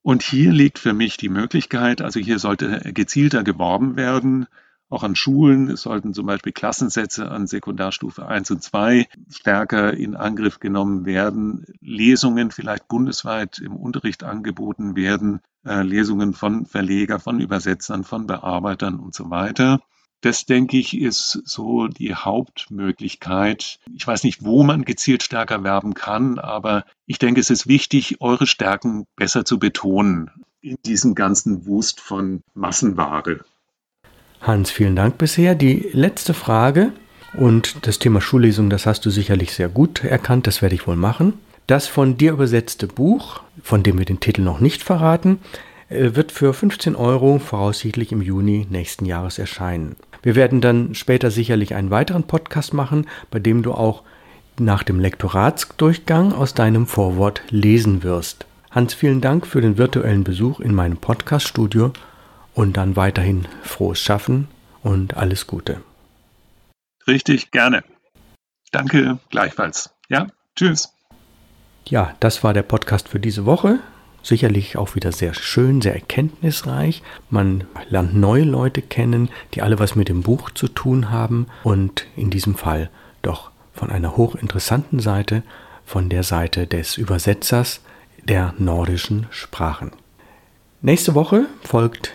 Und 0.00 0.22
hier 0.22 0.52
liegt 0.52 0.78
für 0.78 0.94
mich 0.94 1.18
die 1.18 1.28
Möglichkeit, 1.28 2.00
also 2.00 2.18
hier 2.18 2.38
sollte 2.38 2.80
gezielter 2.94 3.44
geworben 3.44 3.96
werden, 3.96 4.46
auch 4.92 5.02
an 5.02 5.16
Schulen. 5.16 5.76
Sollten 5.76 6.14
zum 6.14 6.26
Beispiel 6.26 6.52
Klassensätze 6.52 7.30
an 7.30 7.46
Sekundarstufe 7.46 8.26
1 8.26 8.50
und 8.50 8.62
2 8.62 9.08
stärker 9.30 9.94
in 9.94 10.14
Angriff 10.14 10.60
genommen 10.60 11.04
werden. 11.04 11.64
Lesungen 11.80 12.50
vielleicht 12.50 12.88
bundesweit 12.88 13.58
im 13.58 13.74
Unterricht 13.74 14.22
angeboten 14.22 14.94
werden. 14.96 15.40
Äh, 15.64 15.82
Lesungen 15.82 16.34
von 16.34 16.66
Verleger, 16.66 17.18
von 17.18 17.40
Übersetzern, 17.40 18.04
von 18.04 18.26
Bearbeitern 18.26 18.98
und 18.98 19.14
so 19.14 19.30
weiter. 19.30 19.80
Das, 20.22 20.46
denke 20.46 20.78
ich, 20.78 20.96
ist 20.96 21.42
so 21.44 21.88
die 21.88 22.14
Hauptmöglichkeit. 22.14 23.80
Ich 23.92 24.06
weiß 24.06 24.22
nicht, 24.22 24.44
wo 24.44 24.62
man 24.62 24.84
gezielt 24.84 25.24
stärker 25.24 25.64
werben 25.64 25.94
kann, 25.94 26.38
aber 26.38 26.84
ich 27.06 27.18
denke, 27.18 27.40
es 27.40 27.50
ist 27.50 27.66
wichtig, 27.66 28.20
eure 28.20 28.46
Stärken 28.46 29.06
besser 29.16 29.44
zu 29.44 29.58
betonen 29.58 30.30
in 30.60 30.76
diesem 30.86 31.16
ganzen 31.16 31.66
Wust 31.66 32.00
von 32.00 32.44
Massenware. 32.54 33.44
Hans, 34.42 34.72
vielen 34.72 34.96
Dank 34.96 35.18
bisher. 35.18 35.54
Die 35.54 35.88
letzte 35.92 36.34
Frage 36.34 36.90
und 37.34 37.86
das 37.86 38.00
Thema 38.00 38.20
Schullesung, 38.20 38.70
das 38.70 38.86
hast 38.86 39.06
du 39.06 39.10
sicherlich 39.10 39.54
sehr 39.54 39.68
gut 39.68 40.02
erkannt, 40.02 40.48
das 40.48 40.62
werde 40.62 40.74
ich 40.74 40.88
wohl 40.88 40.96
machen. 40.96 41.34
Das 41.68 41.86
von 41.86 42.16
dir 42.16 42.32
übersetzte 42.32 42.88
Buch, 42.88 43.40
von 43.62 43.84
dem 43.84 43.98
wir 43.98 44.04
den 44.04 44.18
Titel 44.18 44.42
noch 44.42 44.58
nicht 44.58 44.82
verraten, 44.82 45.38
äh, 45.88 46.16
wird 46.16 46.32
für 46.32 46.52
15 46.52 46.96
Euro 46.96 47.38
voraussichtlich 47.38 48.10
im 48.10 48.20
Juni 48.20 48.66
nächsten 48.68 49.06
Jahres 49.06 49.38
erscheinen. 49.38 49.94
Wir 50.24 50.34
werden 50.34 50.60
dann 50.60 50.96
später 50.96 51.30
sicherlich 51.30 51.76
einen 51.76 51.90
weiteren 51.90 52.24
Podcast 52.24 52.74
machen, 52.74 53.06
bei 53.30 53.38
dem 53.38 53.62
du 53.62 53.72
auch 53.72 54.02
nach 54.58 54.82
dem 54.82 54.98
Lektoratsdurchgang 54.98 56.32
aus 56.32 56.52
deinem 56.52 56.88
Vorwort 56.88 57.42
lesen 57.50 58.02
wirst. 58.02 58.46
Hans, 58.72 58.92
vielen 58.92 59.20
Dank 59.20 59.46
für 59.46 59.60
den 59.60 59.78
virtuellen 59.78 60.24
Besuch 60.24 60.58
in 60.58 60.74
meinem 60.74 60.96
Podcaststudio 60.96 61.92
und 62.54 62.76
dann 62.76 62.96
weiterhin 62.96 63.46
frohes 63.62 64.00
Schaffen 64.00 64.48
und 64.82 65.16
alles 65.16 65.46
Gute. 65.46 65.82
Richtig, 67.06 67.50
gerne. 67.50 67.82
Danke 68.70 69.18
gleichfalls. 69.30 69.90
Ja, 70.08 70.26
tschüss. 70.56 70.92
Ja, 71.88 72.14
das 72.20 72.44
war 72.44 72.54
der 72.54 72.62
Podcast 72.62 73.08
für 73.08 73.20
diese 73.20 73.44
Woche. 73.44 73.80
Sicherlich 74.22 74.76
auch 74.76 74.94
wieder 74.94 75.10
sehr 75.10 75.34
schön, 75.34 75.80
sehr 75.80 75.94
erkenntnisreich. 75.94 77.02
Man 77.28 77.64
lernt 77.88 78.14
neue 78.14 78.44
Leute 78.44 78.80
kennen, 78.80 79.30
die 79.54 79.62
alle 79.62 79.80
was 79.80 79.96
mit 79.96 80.08
dem 80.08 80.22
Buch 80.22 80.50
zu 80.50 80.68
tun 80.68 81.10
haben 81.10 81.46
und 81.64 82.06
in 82.16 82.30
diesem 82.30 82.54
Fall 82.54 82.88
doch 83.22 83.50
von 83.72 83.90
einer 83.90 84.16
hochinteressanten 84.16 85.00
Seite, 85.00 85.42
von 85.84 86.08
der 86.08 86.22
Seite 86.22 86.66
des 86.68 86.96
Übersetzers 86.96 87.80
der 88.22 88.54
nordischen 88.58 89.26
Sprachen. 89.30 89.90
Nächste 90.82 91.14
Woche 91.14 91.46
folgt 91.64 92.14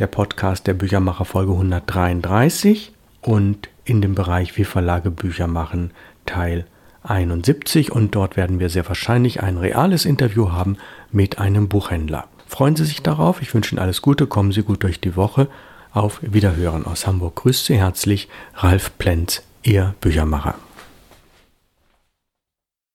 der 0.00 0.06
Podcast 0.06 0.66
der 0.66 0.74
Büchermacher 0.74 1.26
Folge 1.26 1.52
133 1.52 2.92
und 3.20 3.68
in 3.84 4.00
dem 4.00 4.14
Bereich 4.14 4.56
Wie 4.56 4.64
Verlage 4.64 5.10
Bücher 5.10 5.46
machen 5.46 5.90
Teil 6.24 6.66
71 7.02 7.92
und 7.92 8.14
dort 8.14 8.36
werden 8.36 8.60
wir 8.60 8.70
sehr 8.70 8.88
wahrscheinlich 8.88 9.42
ein 9.42 9.58
reales 9.58 10.06
Interview 10.06 10.52
haben 10.52 10.78
mit 11.12 11.38
einem 11.38 11.68
Buchhändler. 11.68 12.24
Freuen 12.46 12.76
Sie 12.76 12.84
sich 12.84 13.02
darauf, 13.02 13.42
ich 13.42 13.54
wünsche 13.54 13.74
Ihnen 13.74 13.82
alles 13.82 14.00
Gute, 14.00 14.26
kommen 14.26 14.52
Sie 14.52 14.62
gut 14.62 14.82
durch 14.82 15.00
die 15.00 15.16
Woche. 15.16 15.48
Auf 15.92 16.20
Wiederhören 16.22 16.86
aus 16.86 17.06
Hamburg 17.06 17.36
grüßt 17.36 17.66
Sie 17.66 17.76
herzlich 17.76 18.28
Ralf 18.54 18.96
Plenz, 18.98 19.42
Ihr 19.62 19.94
Büchermacher. 20.00 20.54